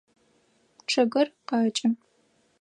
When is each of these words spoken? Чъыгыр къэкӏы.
Чъыгыр 0.89 1.27
къэкӏы. 1.47 1.89